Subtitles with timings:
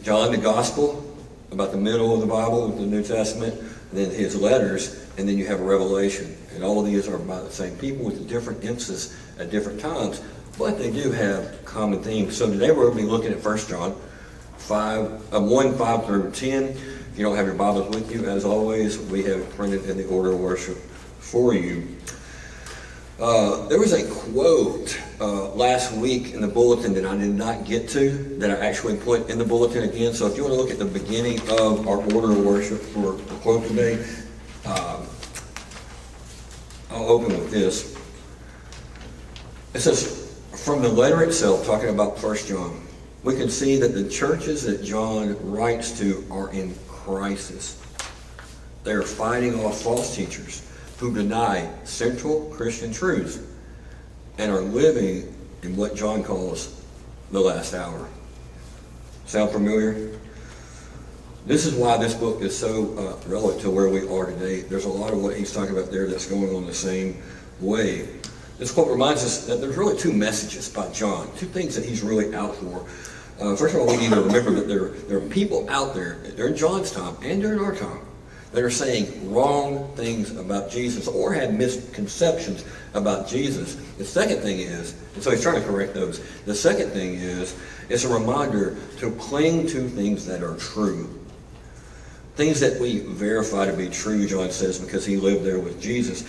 [0.03, 1.05] John, the Gospel,
[1.51, 5.37] about the middle of the Bible, the New Testament, and then his letters, and then
[5.37, 6.37] you have Revelation.
[6.55, 10.21] And all of these are about the same people with different emphasis at different times,
[10.57, 12.37] but they do have common themes.
[12.37, 13.95] So today we're going to be looking at First John
[14.57, 16.63] 5, uh, 1, 5 through 10.
[16.63, 20.07] If you don't have your Bibles with you, as always, we have printed in the
[20.07, 21.87] order of worship for you.
[23.19, 27.65] Uh, there was a quote uh, last week in the bulletin that I did not
[27.65, 30.13] get to that I actually put in the bulletin again.
[30.13, 33.13] So if you want to look at the beginning of our order of worship for
[33.13, 33.95] the quote today,
[34.65, 35.05] um,
[36.91, 37.97] I'll open with this.
[39.73, 42.87] It says, from the letter itself, talking about First John,
[43.23, 47.83] we can see that the churches that John writes to are in crisis.
[48.85, 50.65] They are fighting off false teachers
[50.99, 53.39] who deny central Christian truths
[54.37, 55.33] and are living
[55.63, 56.83] in what John calls
[57.31, 58.07] the last hour.
[59.25, 60.19] Sound familiar?
[61.45, 64.61] This is why this book is so uh, relevant to where we are today.
[64.61, 67.21] There's a lot of what he's talking about there that's going on the same
[67.61, 68.09] way.
[68.57, 72.01] This quote reminds us that there's really two messages by John, two things that he's
[72.01, 72.85] really out for.
[73.39, 76.17] Uh, first of all, we need to remember that there, there are people out there
[76.35, 78.01] during John's time and during our time
[78.51, 83.75] that are saying wrong things about Jesus or had misconceptions about Jesus.
[83.97, 86.19] The second thing is, and so he's trying to correct those.
[86.45, 87.55] The second thing is,
[87.89, 91.15] it's a reminder to cling to things that are true.
[92.35, 96.23] Things that we verify to be true, John says, because he lived there with Jesus.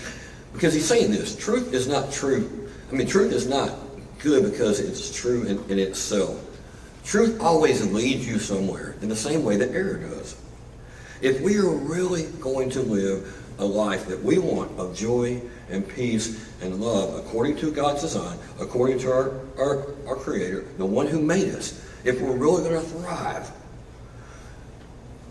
[0.52, 2.68] Because he's saying this truth is not true.
[2.90, 3.72] I mean, truth is not
[4.18, 6.44] good because it's true in, in itself.
[7.04, 10.39] Truth always leads you somewhere in the same way that error does.
[11.20, 15.86] If we are really going to live a life that we want of joy and
[15.86, 21.06] peace and love according to God's design, according to our, our, our Creator, the one
[21.06, 23.50] who made us, if we're really going to thrive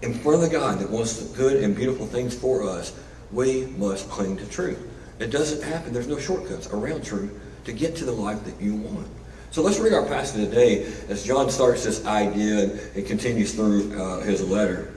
[0.02, 2.98] in front of the God that wants the good and beautiful things for us,
[3.32, 4.80] we must cling to truth.
[5.20, 5.92] It doesn't happen.
[5.92, 9.08] There's no shortcuts around truth to get to the life that you want.
[9.52, 14.22] So let's read our passage today as John starts this idea and, continues through uh,
[14.22, 14.94] his letter.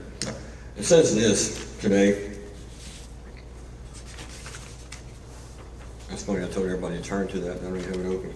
[0.77, 2.31] It says this today.
[6.09, 8.07] That's funny, I told everybody to turn to that, and I don't even have it
[8.07, 8.33] open.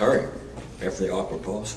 [0.00, 0.28] All right,
[0.82, 1.76] after the awkward pause.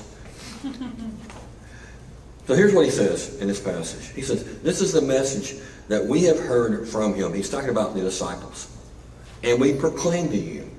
[2.46, 4.14] so here's what he says in this passage.
[4.14, 7.34] He says, This is the message that we have heard from him.
[7.34, 8.70] He's talking about the disciples.
[9.42, 10.70] And we proclaim to you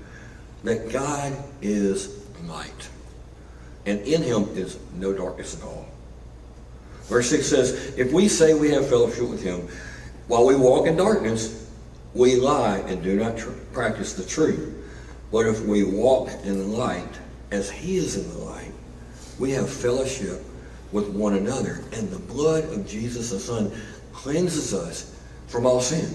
[0.64, 2.90] that God is light
[3.86, 5.86] and in him is no darkness at all.
[7.04, 9.68] Verse 6 says, If we say we have fellowship with him,
[10.28, 11.70] while we walk in darkness,
[12.14, 14.74] we lie and do not tr- practice the truth.
[15.32, 17.20] But if we walk in the light,
[17.52, 18.72] as he is in the light,
[19.38, 20.42] we have fellowship
[20.92, 23.72] with one another, and the blood of Jesus the Son
[24.14, 25.16] cleanses us
[25.48, 26.14] from all sin.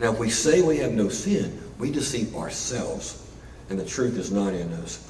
[0.00, 3.24] Now, if we say we have no sin, we deceive ourselves,
[3.70, 5.04] and the truth is not in us.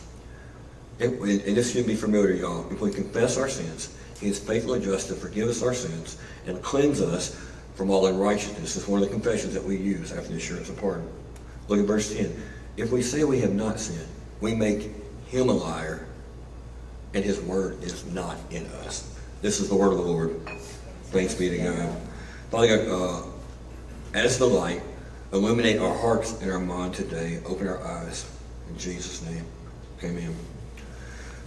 [1.00, 2.70] And, and this should be familiar, y'all.
[2.72, 6.19] If we confess our sins, He is faithful and just to forgive us our sins
[6.47, 7.41] and cleanse us
[7.75, 8.76] from all unrighteousness.
[8.76, 11.09] It's one of the confessions that we use after the assurance of pardon.
[11.69, 12.34] Look at verse 10.
[12.76, 14.09] If we say we have not sinned,
[14.41, 14.91] we make
[15.28, 16.06] him a liar,
[17.15, 19.16] and his word is not in us.
[19.42, 20.41] This is the word of the Lord.
[21.04, 22.01] Thanks be to God.
[22.51, 23.27] Father God, uh,
[24.15, 24.83] as the light,
[25.33, 27.41] illuminate our hearts and our mind today.
[27.47, 28.30] Open our eyes.
[28.68, 29.44] In Jesus' name,
[30.03, 30.34] amen.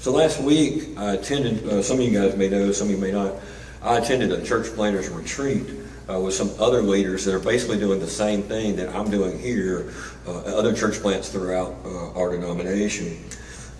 [0.02, 2.98] So last week, I attended, uh, some of you guys may know, some of you
[2.98, 3.36] may not,
[3.84, 5.62] I attended a church planners retreat
[6.10, 9.38] uh, with some other leaders that are basically doing the same thing that I'm doing
[9.38, 9.94] here,
[10.26, 13.24] uh, other church plants throughout uh, our denomination.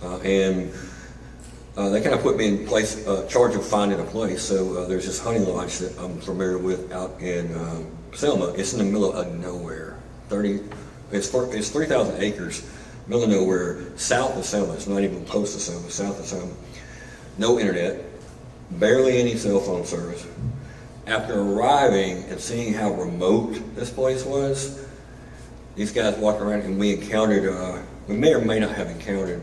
[0.00, 0.72] Uh, and
[1.76, 4.42] uh, they kind of put me in place, charge of finding a place.
[4.42, 7.52] So there's this honey lodge that I'm familiar with out in
[8.14, 8.52] Selma.
[8.56, 9.98] It's in the middle of nowhere.
[10.28, 10.60] 30,
[11.10, 12.64] it's, it's 3,000 acres
[13.06, 14.74] middle of nowhere, south of Selma.
[14.74, 16.52] It's not even close to Selma, south of Selma.
[17.38, 18.04] No internet,
[18.70, 20.26] barely any cell phone service.
[21.06, 24.86] After arriving and seeing how remote this place was,
[25.74, 29.40] these guys walked around and we encountered uh, we may or may not have encountered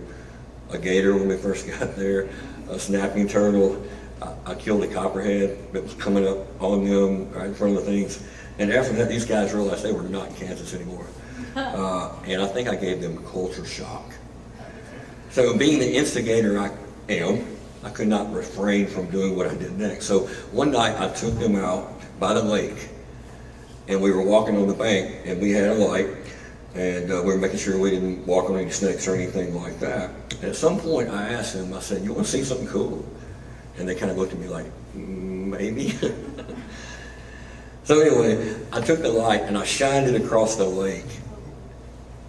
[0.71, 2.29] a gator when we first got there,
[2.69, 3.83] a snapping turtle.
[4.21, 7.85] I, I killed a copperhead that was coming up on them right in front of
[7.85, 8.23] the things.
[8.57, 11.05] And after that, these guys realized they were not in Kansas anymore.
[11.55, 14.13] Uh, and I think I gave them culture shock.
[15.31, 16.71] So, being the instigator I
[17.09, 17.45] am,
[17.83, 20.05] I could not refrain from doing what I did next.
[20.05, 22.89] So, one night I took them out by the lake,
[23.87, 26.07] and we were walking on the bank, and we had a light,
[26.75, 29.79] and uh, we were making sure we didn't walk on any snakes or anything like
[29.79, 30.11] that.
[30.41, 33.05] And at some point, I asked them, I said, "You want to see something cool?"
[33.77, 34.65] And they kind of looked at me like,
[34.95, 35.91] mm, "Maybe."
[37.83, 41.18] so anyway, I took the light and I shined it across the lake.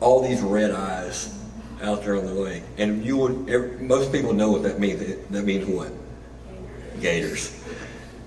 [0.00, 1.36] All these red eyes
[1.82, 3.80] out there on the lake, and you would.
[3.80, 5.16] Most people know what that means.
[5.30, 5.92] That means what?
[7.00, 7.56] Gators.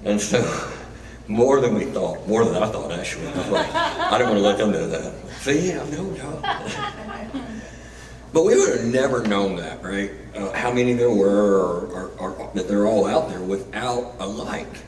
[0.06, 0.72] And so
[1.28, 3.28] more than we thought, more than I thought actually.
[3.28, 5.14] I, like, I didn't want to let them know that.
[5.42, 6.42] See, I know, y'all.
[8.34, 10.12] but we would have never known that, right?
[10.36, 14.28] Uh, how many there were, or, or, or, that they're all out there without a
[14.28, 14.82] light.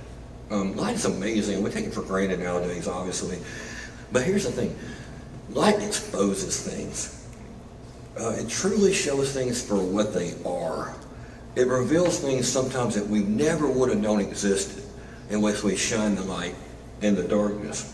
[0.50, 1.64] Um, light is amazing.
[1.64, 3.40] We take it for granted nowadays, obviously.
[4.12, 4.78] But here's the thing
[5.52, 7.28] light exposes things,
[8.20, 10.96] uh, it truly shows things for what they are.
[11.56, 14.84] It reveals things sometimes that we never would have known existed
[15.30, 16.56] unless we shine the light
[17.02, 17.92] in the darkness.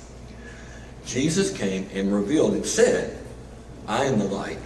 [1.05, 3.17] Jesus came and revealed and said,
[3.87, 4.59] I am the light.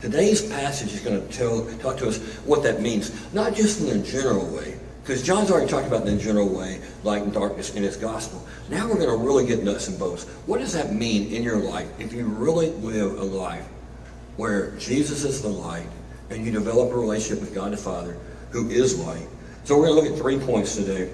[0.00, 4.00] Today's passage is going to tell, talk to us what that means, not just in
[4.00, 4.79] a general way,
[5.10, 8.46] because John's already talked about in a general way, light and darkness in his gospel.
[8.68, 10.22] Now we're going to really get nuts and bolts.
[10.46, 13.66] What does that mean in your life if you really live a life
[14.36, 15.88] where Jesus is the light
[16.30, 18.18] and you develop a relationship with God the Father,
[18.50, 19.26] who is light?
[19.64, 21.12] So we're going to look at three points today.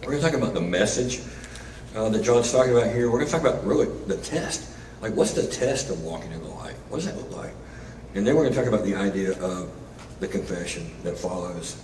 [0.00, 1.20] We're going to talk about the message
[1.94, 3.10] uh, that John's talking about here.
[3.10, 4.66] We're going to talk about really the test.
[5.02, 6.76] Like, what's the test of walking in the light?
[6.88, 7.52] What does that look like?
[8.14, 9.70] And then we're going to talk about the idea of
[10.20, 11.76] the confession that follows.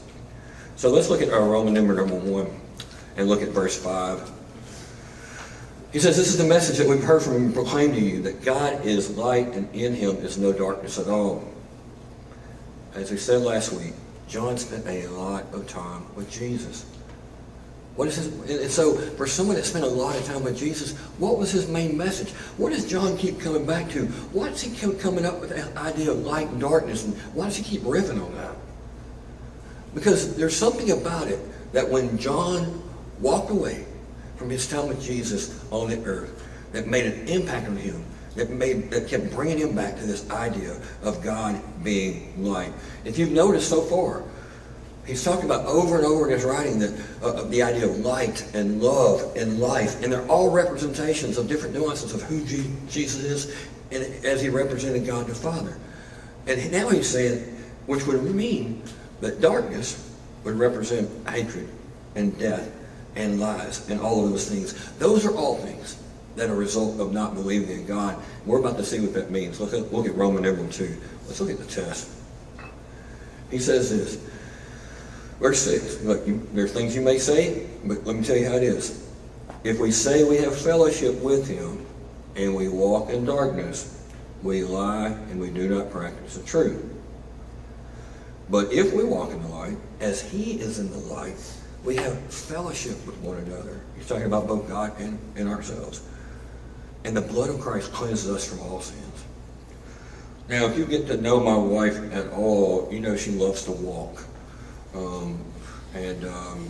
[0.77, 2.51] So let's look at our Roman number number one
[3.17, 4.31] and look at verse 5.
[5.91, 8.21] He says, This is the message that we've heard from him and proclaimed to you
[8.23, 11.43] that God is light and in him is no darkness at all.
[12.95, 13.95] As we said last week,
[14.29, 16.85] John spent a lot of time with Jesus.
[17.95, 20.95] What is his, and so for someone that spent a lot of time with Jesus,
[21.17, 22.33] what was his main message?
[22.59, 24.05] What does John keep coming back to?
[24.33, 27.07] Why does he keep coming up with the idea of light and darkness?
[27.07, 28.55] And why does he keep riffing on that?
[29.97, 31.41] Because there's something about it
[31.73, 32.83] that when John
[33.19, 33.87] walked away
[34.37, 38.05] from his time with Jesus on the earth, that made an impact on him,
[38.35, 42.75] that made that kept bringing him back to this idea of God being light.
[43.07, 44.23] If you've noticed so far,
[45.07, 46.93] He's talking about over and over in his writing that,
[47.23, 51.75] uh, the idea of light and love and life, and they're all representations of different
[51.75, 53.57] nuances of who G- Jesus is
[53.93, 55.79] and as he represented God the Father.
[56.49, 57.39] And now he's saying,
[57.87, 58.83] which would mean
[59.21, 60.15] that darkness
[60.45, 61.69] would represent hatred
[62.15, 62.71] and death
[63.15, 64.75] and lies and all of those things.
[64.99, 66.03] Those are all things
[66.37, 68.23] that are a result of not believing in God.
[68.45, 69.59] We're about to see what that means.
[69.59, 70.97] Look at, look at Roman number 2.
[71.27, 72.11] Let's look at the test.
[73.51, 74.23] He says this.
[75.41, 76.03] Verse 6.
[76.03, 78.63] Look, you, there are things you may say, but let me tell you how it
[78.63, 79.09] is.
[79.65, 81.85] If we say we have fellowship with him
[82.37, 84.05] and we walk in darkness,
[84.43, 86.96] we lie and we do not practice the truth.
[88.49, 91.37] But if we walk in the light, as he is in the light,
[91.85, 93.81] we have fellowship with one another.
[93.97, 96.03] He's talking about both God and, and ourselves.
[97.05, 99.25] And the blood of Christ cleanses us from all sins.
[100.49, 103.73] Now, if you get to know my wife at all, you know she loves to
[103.73, 104.25] walk.
[104.95, 105.41] Um,
[105.95, 106.69] and, um,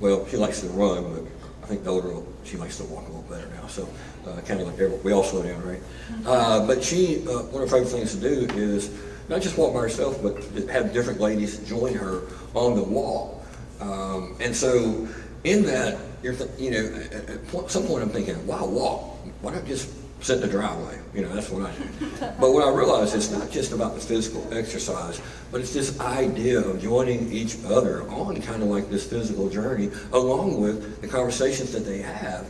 [0.00, 1.24] well, she likes to run, but
[1.62, 3.66] I think the older she likes to walk a little better now.
[3.66, 3.88] So,
[4.26, 5.80] uh, kind of like everyone, we all slow down, right?
[6.26, 8.90] Uh, but she, uh, one of her favorite things to do is
[9.28, 10.36] not just walk by herself, but
[10.68, 12.22] have different ladies join her
[12.54, 13.42] on the walk.
[13.80, 15.08] Um, and so,
[15.44, 19.02] in that, you're, th- you know, at, at some point I'm thinking, why walk?
[19.40, 19.90] Why not just
[20.22, 20.98] sit in the driveway.
[21.14, 21.84] You know, that's what I do.
[22.40, 26.60] but what I realize it's not just about the physical exercise, but it's this idea
[26.60, 31.72] of joining each other on kind of like this physical journey, along with the conversations
[31.72, 32.46] that they have.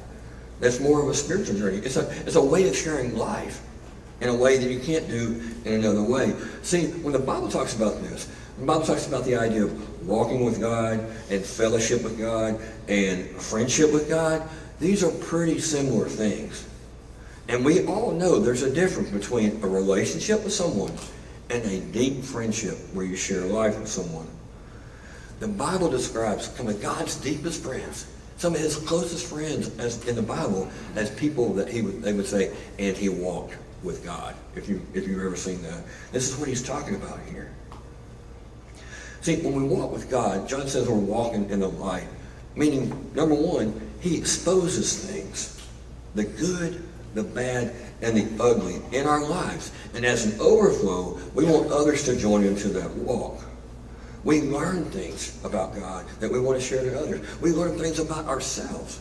[0.61, 1.79] That's more of a spiritual journey.
[1.79, 3.63] It's a it's a way of sharing life
[4.23, 6.33] in a way that you can't do in another way.
[6.63, 10.45] See, when the Bible talks about this, the Bible talks about the idea of walking
[10.45, 14.49] with God and fellowship with God and friendship with God.
[14.79, 16.69] These are pretty similar things.
[17.49, 20.93] And we all know there's a difference between a relationship with someone
[21.51, 24.29] and a deep friendship where you share life with someone.
[25.41, 30.15] The Bible describes some of God's deepest friends, some of his closest friends as in
[30.15, 34.35] the Bible as people that he would, they would say, and he walked with God.
[34.55, 37.51] If you if you've ever seen that, this is what he's talking about here.
[39.21, 42.09] See, when we walk with God, John says we're walking in the light,
[42.57, 45.65] meaning number one, he exposes things,
[46.17, 46.83] the good,
[47.15, 49.71] the bad, and the ugly in our lives.
[49.95, 53.45] And as an overflow, we want others to join into that walk.
[54.25, 57.41] We learn things about God that we want to share to others.
[57.41, 59.01] We learn things about ourselves.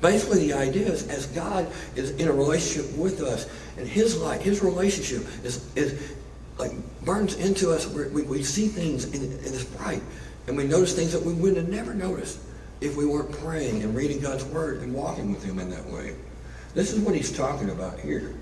[0.00, 3.48] Basically, the idea is as God is in a relationship with us,
[3.78, 6.14] and His light, His relationship is, is
[6.58, 6.72] like
[7.02, 7.86] burns into us.
[7.88, 10.02] We, we see things in, and it's bright,
[10.46, 12.40] and we notice things that we wouldn't have never noticed
[12.80, 16.14] if we weren't praying and reading God's Word and walking with Him in that way.
[16.74, 18.34] This is what He's talking about here.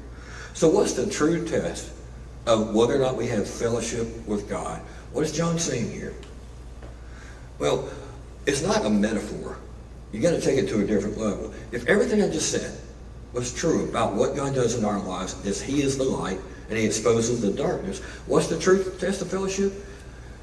[0.54, 1.92] So, what's the true test
[2.46, 4.80] of whether or not we have fellowship with God?
[5.12, 6.14] What is John saying here?
[7.60, 7.88] Well,
[8.46, 9.56] it's not a metaphor.
[10.14, 11.52] You got to take it to a different level.
[11.72, 12.78] If everything I just said
[13.32, 16.78] was true about what God does in our lives, is He is the light and
[16.78, 17.98] He exposes the darkness.
[18.26, 19.72] What's the truth test of fellowship?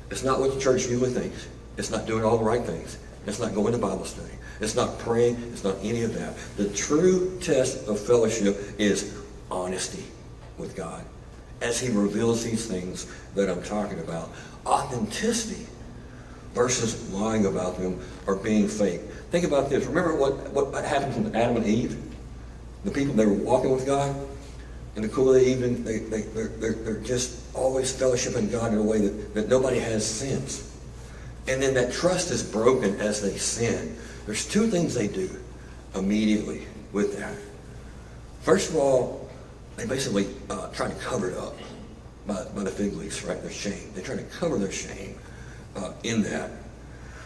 [0.10, 1.48] It's not what the church usually thinks.
[1.78, 2.98] It's not doing all the right things.
[3.26, 4.34] It's not going to Bible study.
[4.60, 5.42] It's not praying.
[5.54, 6.36] It's not any of that.
[6.58, 9.18] The true test of fellowship is
[9.50, 10.04] honesty
[10.58, 11.06] with God
[11.62, 14.32] as He reveals these things that I'm talking about
[14.66, 15.66] authenticity
[16.54, 19.00] versus lying about them or being fake.
[19.32, 19.86] Think about this.
[19.86, 21.98] Remember what, what happened to Adam and Eve?
[22.84, 24.14] The people, they were walking with God.
[24.98, 28.74] In the cool of the evening, they, they, they're, they're, they're just always fellowshipping God
[28.74, 30.78] in a way that, that nobody has sense.
[31.48, 33.96] And then that trust is broken as they sin.
[34.26, 35.30] There's two things they do
[35.96, 37.36] immediately with that.
[38.42, 39.30] First of all,
[39.78, 41.56] they basically uh, try to cover it up
[42.28, 43.42] by, by the fig leaves, right?
[43.42, 43.92] Their shame.
[43.96, 45.18] They try to cover their shame
[45.78, 46.52] uh, in that.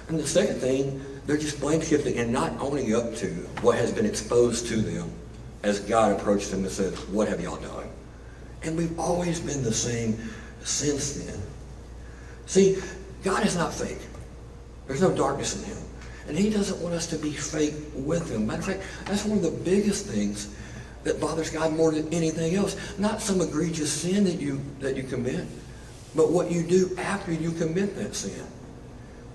[0.08, 3.28] And the second thing, they're just blame shifting and not owning up to
[3.62, 5.12] what has been exposed to them
[5.64, 7.90] as God approached them and said, What have y'all done?
[8.64, 10.18] And we've always been the same
[10.64, 11.40] since then.
[12.46, 12.78] See,
[13.24, 14.00] God is not fake.
[14.88, 15.78] There's no darkness in him.
[16.28, 18.48] And he doesn't want us to be fake with him.
[18.48, 20.56] Matter of fact, that's one of the biggest things
[21.04, 22.76] that bothers God more than anything else.
[23.00, 25.46] Not some egregious sin that you that you commit,
[26.16, 28.46] but what you do after you commit that sin.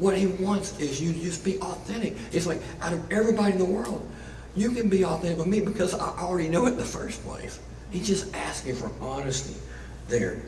[0.00, 2.16] What he wants is you to just be authentic.
[2.32, 4.08] It's like out of everybody in the world,
[4.56, 7.60] you can be authentic with me because I already know it in the first place.
[7.90, 9.60] He's just asking for honesty
[10.08, 10.40] there.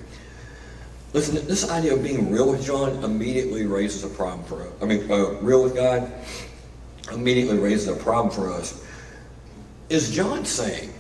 [1.13, 4.73] Listen, this idea of being real with John immediately raises a problem for us.
[4.81, 6.11] I mean, uh, real with God
[7.13, 8.83] immediately raises a problem for us.
[9.91, 10.95] Is John saying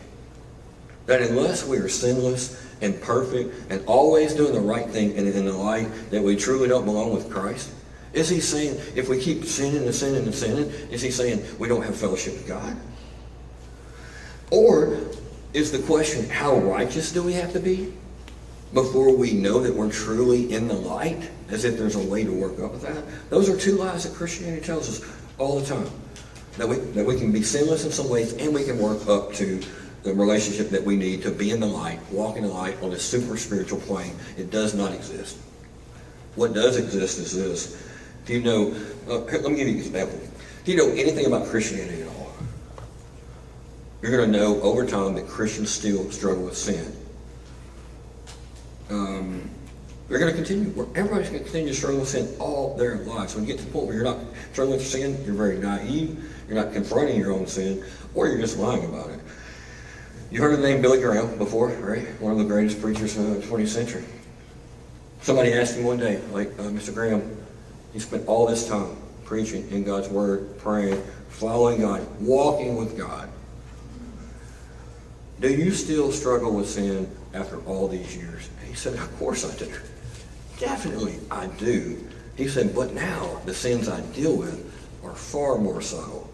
[1.06, 5.46] that unless we are sinless and perfect and always doing the right thing and in
[5.46, 7.72] the light, that we truly don't belong with Christ?
[8.12, 11.68] Is he saying if we keep sinning and sinning and sinning, is he saying we
[11.68, 12.76] don't have fellowship with God?
[14.50, 14.98] Or
[15.54, 17.92] is the question, how righteous do we have to be
[18.74, 22.32] before we know that we're truly in the light, as if there's a way to
[22.32, 23.02] work up with that?
[23.30, 25.90] Those are two lies that Christianity tells us all the time.
[26.58, 29.32] That we, that we can be sinless in some ways and we can work up
[29.34, 29.58] to
[30.02, 32.92] the relationship that we need to be in the light, walk in the light on
[32.92, 34.14] a super spiritual plane.
[34.36, 35.38] It does not exist.
[36.34, 37.91] What does exist is this.
[38.24, 38.74] If you know,
[39.08, 40.20] uh, let me give you an example.
[40.62, 42.32] If you know anything about Christianity at all,
[44.00, 46.96] you're going to know over time that Christians still struggle with sin.
[48.90, 49.50] Um,
[50.08, 50.70] they're going to continue.
[50.94, 53.34] Everybody's going to continue to struggle with sin all their lives.
[53.34, 54.18] When you get to the point where you're not
[54.52, 58.58] struggling with sin, you're very naive, you're not confronting your own sin, or you're just
[58.58, 59.20] lying about it.
[60.30, 62.06] You heard the name Billy Graham before, right?
[62.20, 64.04] One of the greatest preachers of the 20th century.
[65.22, 66.92] Somebody asked him one day, like, uh, Mr.
[66.92, 67.41] Graham,
[67.94, 73.28] you spent all this time preaching in God's Word, praying, following God, walking with God.
[75.40, 78.48] Do you still struggle with sin after all these years?
[78.60, 79.72] And he said, Of course I do.
[80.58, 81.98] Definitely I do.
[82.36, 84.72] He said, But now the sins I deal with
[85.02, 86.30] are far more subtle.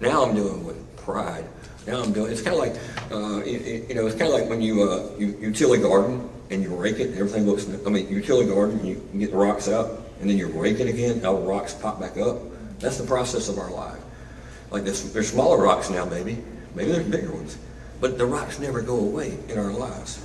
[0.00, 1.44] Now I'm dealing with pride.
[1.86, 2.30] Now I'm doing.
[2.30, 2.76] It's kind of like,
[3.10, 5.78] uh, you, you, know, it's kind of like when you, uh, you you till a
[5.78, 7.08] garden and you rake it.
[7.08, 7.66] And everything looks.
[7.86, 10.48] I mean, you till a garden, you, you get the rocks out, and then you
[10.48, 11.20] rake it again.
[11.20, 12.38] The rocks pop back up.
[12.78, 14.00] That's the process of our life.
[14.70, 16.42] Like this, there's smaller rocks now, maybe,
[16.76, 17.56] Maybe there's bigger ones.
[18.00, 20.22] But the rocks never go away in our lives.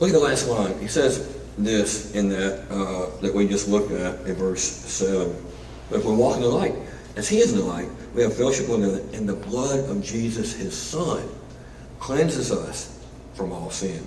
[0.00, 0.78] Look at the last line.
[0.80, 5.34] He says this in that uh, that we just looked at in verse 7.
[5.88, 6.74] But if we walk in the light,
[7.16, 10.02] as he is in the light, we have fellowship with him, and the blood of
[10.02, 11.28] Jesus, his son,
[12.00, 14.06] cleanses us from all sin.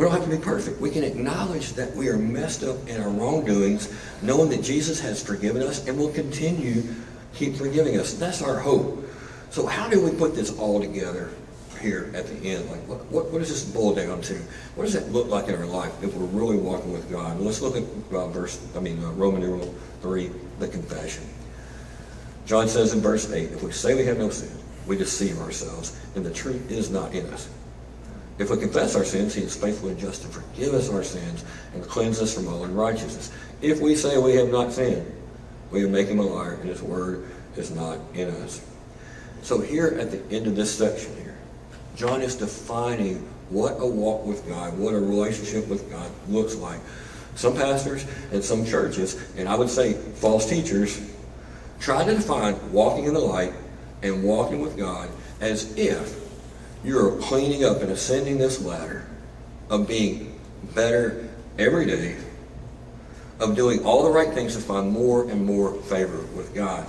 [0.00, 0.80] We don't have to be perfect.
[0.80, 3.92] We can acknowledge that we are messed up in our wrongdoings,
[4.22, 6.84] knowing that Jesus has forgiven us and will continue
[7.34, 8.14] keep forgiving us.
[8.14, 9.06] That's our hope.
[9.50, 11.28] So how do we put this all together
[11.82, 12.70] here at the end?
[12.70, 14.36] Like, what, what, does this boil down to?
[14.74, 17.38] What does that look like in our life if we're really walking with God?
[17.38, 20.30] Let's look at uh, verse, I mean, uh, Roman numeral 3,
[20.60, 21.24] the confession.
[22.46, 24.50] John says in verse 8, if we say we have no sin,
[24.86, 27.50] we deceive ourselves, and the truth is not in us.
[28.38, 31.44] If we confess our sins, he is faithful and just to forgive us our sins
[31.74, 33.30] and cleanse us from all unrighteousness.
[33.60, 35.10] If we say we have not sinned,
[35.70, 38.64] we make him a liar, and his word is not in us.
[39.42, 41.36] So here at the end of this section here,
[41.96, 43.16] John is defining
[43.50, 46.80] what a walk with God, what a relationship with God looks like.
[47.34, 51.00] Some pastors and some churches, and I would say false teachers,
[51.78, 53.52] try to define walking in the light
[54.02, 55.08] and walking with God
[55.40, 56.19] as if
[56.84, 59.06] you're cleaning up and ascending this ladder
[59.68, 60.38] of being
[60.74, 62.16] better every day,
[63.38, 66.86] of doing all the right things to find more and more favor with God.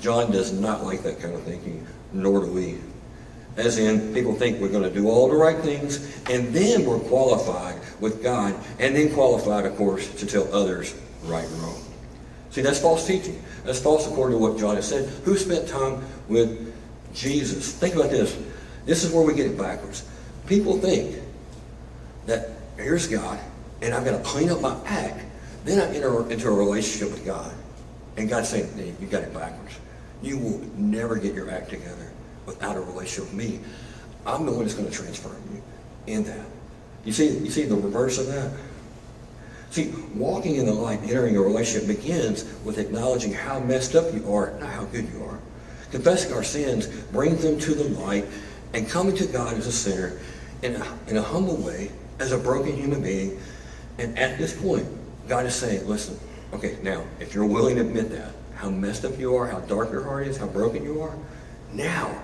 [0.00, 2.78] John does not like that kind of thinking, nor do we.
[3.56, 5.98] As in, people think we're going to do all the right things,
[6.30, 10.94] and then we're qualified with God, and then qualified, of course, to tell others
[11.24, 11.80] right and wrong.
[12.50, 13.42] See, that's false teaching.
[13.64, 15.08] That's false according to what John has said.
[15.24, 16.74] Who spent time with
[17.14, 17.72] Jesus?
[17.72, 18.36] Think about this.
[18.84, 20.04] This is where we get it backwards.
[20.46, 21.16] People think
[22.26, 23.38] that here's God,
[23.80, 25.20] and I've got to clean up my act.
[25.64, 27.52] Then I enter into a relationship with God.
[28.16, 29.78] And God's saying, you got it backwards.
[30.22, 32.10] You will never get your act together
[32.46, 33.60] without a relationship with me.
[34.26, 35.62] I'm the one that's going to transform you
[36.12, 36.46] in that.
[37.04, 38.52] You see, you see the reverse of that?
[39.70, 44.30] See, walking in the light, entering a relationship begins with acknowledging how messed up you
[44.32, 45.38] are, not how good you are.
[45.90, 48.26] Confessing our sins brings them to the light
[48.74, 50.18] and coming to God as a sinner
[50.62, 53.40] in a, in a humble way, as a broken human being.
[53.98, 54.86] And at this point,
[55.28, 56.18] God is saying, listen,
[56.52, 59.90] okay, now, if you're willing to admit that, how messed up you are, how dark
[59.90, 61.16] your heart is, how broken you are,
[61.72, 62.22] now,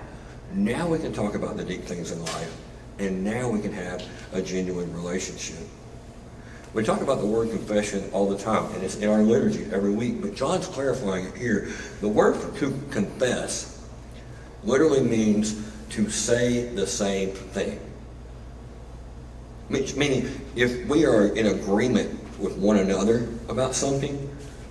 [0.53, 2.57] now we can talk about the deep things in life.
[2.97, 5.65] And now we can have a genuine relationship.
[6.73, 9.91] We talk about the word confession all the time, and it's in our liturgy every
[9.91, 10.21] week.
[10.21, 11.69] But John's clarifying it here.
[12.01, 13.83] The word to confess
[14.63, 15.55] literally means
[15.89, 17.79] to say the same thing.
[19.69, 24.29] Which Meaning, if we are in agreement with one another about something,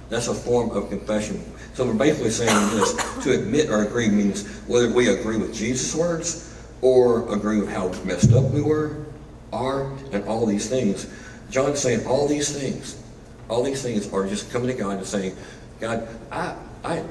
[0.09, 1.43] that's a form of confession.
[1.75, 5.95] So we're basically saying this to admit or agree means whether we agree with Jesus'
[5.95, 9.07] words or agree with how messed up we were,
[9.53, 11.07] are, and all these things.
[11.51, 13.01] John's saying all these things,
[13.49, 15.37] all these things are just coming to God and saying,
[15.81, 17.05] God, I, I,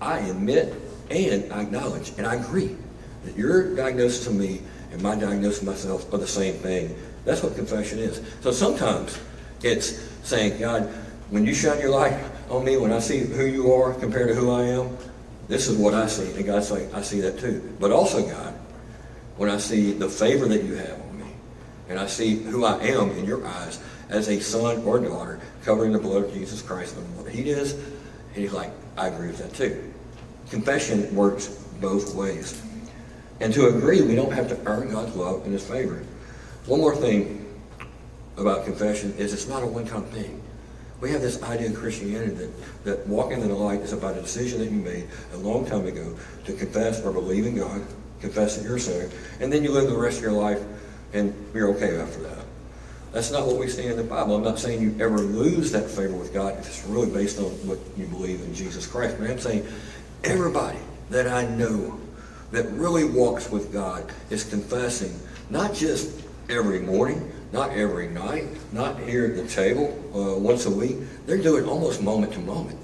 [0.00, 0.74] I admit
[1.10, 2.76] and I acknowledge and I agree
[3.24, 4.60] that your diagnosis of me
[4.92, 6.94] and my diagnosis of myself are the same thing.
[7.24, 8.20] That's what confession is.
[8.40, 9.18] So sometimes
[9.62, 10.88] it's saying, God,
[11.30, 12.18] when you shine your light
[12.50, 14.96] on me, when I see who you are compared to who I am,
[15.48, 16.30] this is what I see.
[16.32, 17.74] And God's like, I see that too.
[17.80, 18.54] But also, God,
[19.36, 21.32] when I see the favor that you have on me,
[21.88, 25.92] and I see who I am in your eyes as a son or daughter covering
[25.92, 29.38] the blood of Jesus Christ and what he does, and he's like, I agree with
[29.38, 29.92] that too.
[30.50, 31.48] Confession works
[31.80, 32.62] both ways.
[33.40, 36.02] And to agree, we don't have to earn God's love and his favor.
[36.66, 37.44] One more thing
[38.36, 40.42] about confession is it's not a one-time thing.
[41.00, 44.22] We have this idea in Christianity that, that walking in the light is about a
[44.22, 47.82] decision that you made a long time ago to confess or believe in God,
[48.20, 50.62] confess that you're a sinner, and then you live the rest of your life
[51.12, 52.44] and you're okay after that.
[53.12, 54.34] That's not what we see in the Bible.
[54.34, 57.50] I'm not saying you ever lose that favor with God if it's really based on
[57.68, 59.16] what you believe in Jesus Christ.
[59.18, 59.66] But I'm saying
[60.24, 60.78] everybody
[61.10, 62.00] that I know
[62.54, 65.18] that really walks with God is confessing,
[65.50, 70.70] not just every morning, not every night, not here at the table uh, once a
[70.70, 70.96] week.
[71.26, 72.78] They're doing almost moment to moment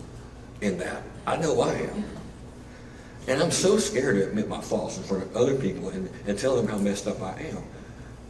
[0.61, 1.03] in that.
[1.27, 2.05] I know I am.
[3.29, 6.37] And I'm so scared to admit my faults in front of other people and, and
[6.37, 7.63] tell them how messed up I am.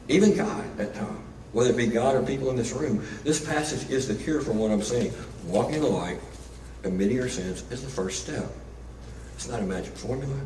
[0.08, 1.20] Even God at times,
[1.52, 3.02] whether it be God or people in this room.
[3.24, 5.14] This passage is the cure for what I'm saying.
[5.46, 6.18] Walking in the light,
[6.84, 8.44] admitting your sins is the first step.
[9.36, 10.36] It's not a magic formula.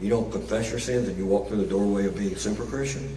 [0.00, 3.16] You don't confess your sins and you walk through the doorway of being super Christian.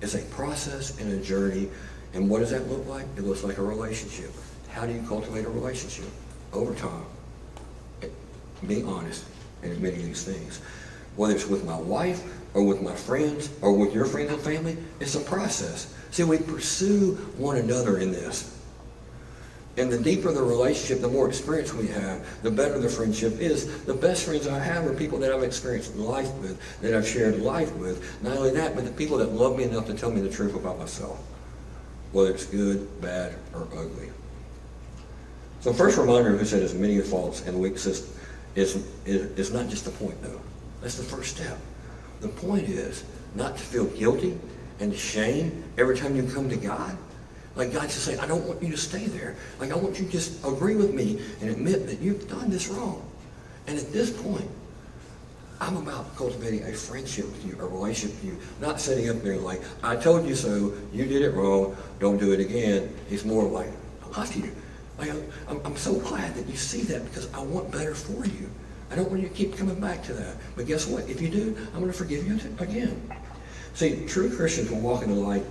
[0.00, 1.68] It's a process and a journey.
[2.12, 3.06] And what does that look like?
[3.16, 4.30] It looks like a relationship.
[4.68, 6.06] How do you cultivate a relationship?
[6.52, 7.04] Over time.
[8.66, 9.24] Being honest
[9.62, 10.60] and admitting these things.
[11.16, 12.22] Whether it's with my wife
[12.54, 15.94] or with my friends or with your friends and family, it's a process.
[16.10, 18.58] See, we pursue one another in this.
[19.76, 23.84] And the deeper the relationship, the more experience we have, the better the friendship is.
[23.84, 27.40] The best friends I have are people that I've experienced life with, that I've shared
[27.40, 28.22] life with.
[28.22, 30.54] Not only that, but the people that love me enough to tell me the truth
[30.54, 31.22] about myself,
[32.12, 34.10] whether it's good, bad, or ugly.
[35.60, 38.16] So first reminder who said as many faults and weaknesses
[38.54, 40.40] is, is, is not just the point, though.
[40.80, 41.58] That's the first step.
[42.20, 44.38] The point is not to feel guilty
[44.80, 46.96] and shame every time you come to God.
[47.56, 49.34] Like God's just saying, I don't want you to stay there.
[49.58, 52.68] Like I want you to just agree with me and admit that you've done this
[52.68, 53.02] wrong.
[53.66, 54.48] And at this point,
[55.58, 59.38] I'm about cultivating a friendship with you, a relationship with you, not sitting up there
[59.38, 62.94] like, I told you so, you did it wrong, don't do it again.
[63.10, 63.72] It's more like,
[64.04, 64.54] I love you.
[64.98, 65.10] Like,
[65.48, 68.50] I'm, I'm so glad that you see that because I want better for you.
[68.90, 70.36] I don't want you to keep coming back to that.
[70.54, 71.08] But guess what?
[71.08, 73.10] If you do, I'm going to forgive you again.
[73.74, 75.44] See, true Christians will walk in the light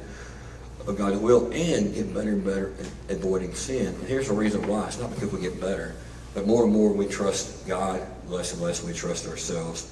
[0.88, 2.74] of God's will and get better and better
[3.10, 3.88] at avoiding sin.
[3.88, 4.88] And here's the reason why.
[4.88, 5.96] It's not because we get better,
[6.34, 9.92] but more and more we trust God, less and less we trust ourselves.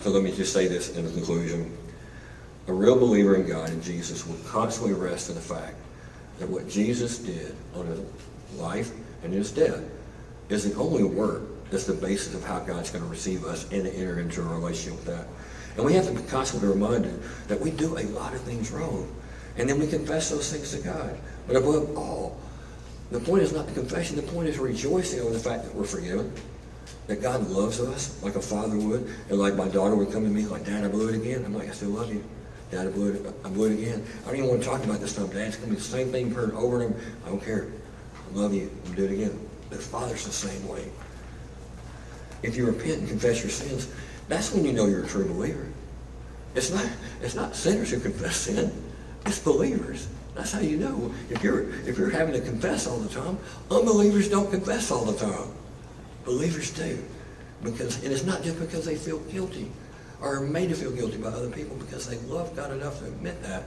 [0.00, 1.76] So let me just say this in conclusion.
[2.68, 5.74] A real believer in God and Jesus will constantly rest in the fact
[6.38, 8.00] that what Jesus did on his
[8.56, 8.92] life
[9.22, 9.82] and his death
[10.48, 13.86] is the only work that's the basis of how God's going to receive us and
[13.86, 15.26] enter into a relationship with that.
[15.76, 19.08] And we have to be constantly reminded that we do a lot of things wrong.
[19.56, 21.18] And then we confess those things to God.
[21.46, 22.38] But above all,
[23.10, 24.16] the point is not the confession.
[24.16, 26.32] The point is rejoicing over the fact that we're forgiven.
[27.08, 29.12] That God loves us like a father would.
[29.28, 31.44] And like my daughter would come to me like, Dad, I blew it again.
[31.44, 32.24] I'm like, I still love you.
[32.70, 34.06] Dad, I blew it, I blew it again.
[34.22, 35.48] I don't even want to talk about this stuff, Dad.
[35.48, 37.04] It's going to be the same thing heard over and over.
[37.26, 37.66] I don't care.
[38.14, 38.70] I love you.
[38.86, 39.48] I'm do it again.
[39.70, 40.84] The Father's the same way.
[42.42, 43.88] If you repent and confess your sins,
[44.28, 45.66] that's when you know you're a true believer.
[46.54, 46.86] It's not,
[47.22, 48.72] it's not sinners who confess sin.
[49.26, 50.08] It's believers.
[50.34, 51.12] That's how you know.
[51.28, 53.38] If you're, if you're having to confess all the time,
[53.70, 55.48] unbelievers don't confess all the time.
[56.24, 57.02] Believers do.
[57.62, 59.70] Because, and it's not just because they feel guilty
[60.20, 63.06] or are made to feel guilty by other people because they love God enough to
[63.06, 63.64] admit that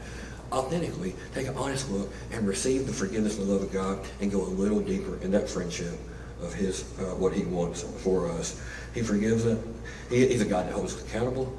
[0.52, 4.32] authentically, take an honest look and receive the forgiveness and the love of God and
[4.32, 5.94] go a little deeper in that friendship
[6.42, 8.62] of his, uh, what he wants for us.
[8.94, 9.58] He forgives it.
[10.10, 11.58] He, he's a God that holds us accountable.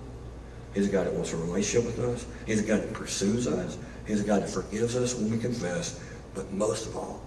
[0.75, 2.27] He's a God that wants a relationship with us.
[2.47, 3.79] He's a God that pursues us.
[4.07, 6.01] He's a God that forgives us when we confess.
[6.35, 7.23] But most of all,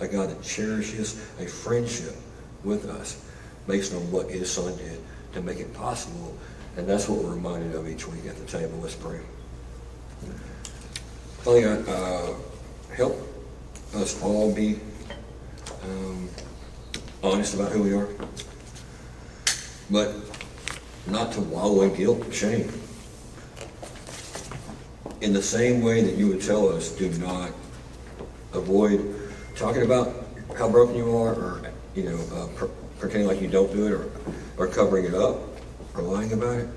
[0.00, 2.14] a God that cherishes a friendship
[2.64, 3.24] with us
[3.66, 5.00] based on what his son did
[5.34, 6.36] to make it possible.
[6.76, 8.78] And that's what we're reminded of each week at the table.
[8.80, 9.20] Let's pray.
[11.38, 12.34] Father God, uh,
[12.94, 13.18] help
[13.94, 14.78] us all be
[15.84, 16.28] um,
[17.22, 18.08] honest about who we are,
[19.90, 20.14] but
[21.08, 22.81] not to wallow in guilt and shame.
[25.22, 27.52] In the same way that you would tell us, do not
[28.54, 30.12] avoid talking about
[30.58, 31.62] how broken you are, or
[31.94, 34.10] you know, uh, pr- pretending like you don't do it, or
[34.58, 35.38] or covering it up,
[35.94, 36.68] or lying about it.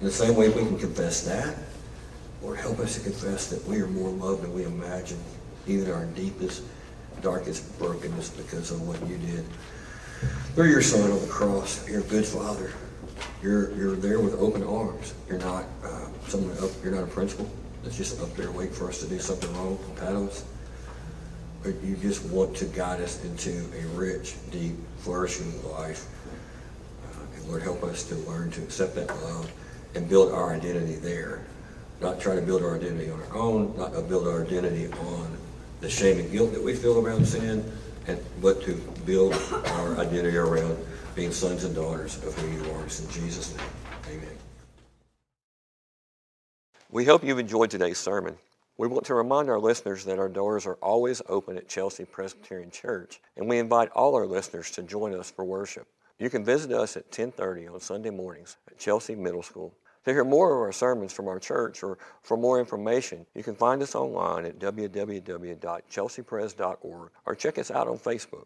[0.00, 1.54] In the same way, we can confess that,
[2.40, 5.20] Lord, help us to confess that we are more loved than we imagine,
[5.66, 6.62] even our deepest
[7.20, 9.44] darkest brokenness because of what you did.
[10.54, 12.72] Through your son on the cross, you're a good father.
[13.42, 15.14] You're, you're there with open arms.
[15.28, 17.48] You're not uh, someone up, you're not a principal
[17.82, 20.44] that's just up there waiting for us to do something wrong and paddle us.
[21.62, 26.06] But you just want to guide us into a rich, deep, flourishing life.
[27.04, 29.50] Uh, and Lord, help us to learn to accept that love
[29.94, 31.44] and build our identity there.
[32.00, 35.36] Not try to build our identity on our own, not to build our identity on
[35.80, 37.64] the shame and guilt that we feel around sin,
[38.08, 38.74] and but to
[39.06, 40.76] build our identity around
[41.14, 42.84] being sons and daughters of who you are.
[42.84, 43.66] It's in Jesus' name.
[44.08, 44.51] Amen.
[46.92, 48.36] We hope you've enjoyed today's sermon.
[48.76, 52.70] We want to remind our listeners that our doors are always open at Chelsea Presbyterian
[52.70, 55.86] Church, and we invite all our listeners to join us for worship.
[56.18, 59.72] You can visit us at 10:30 on Sunday mornings at Chelsea Middle School.
[60.04, 63.54] To hear more of our sermons from our church or for more information, you can
[63.54, 68.44] find us online at www.chelseapres.org or check us out on Facebook.